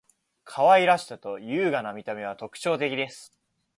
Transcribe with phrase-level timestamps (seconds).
[0.45, 3.37] 可愛らしさと優雅な見た目は特徴的です．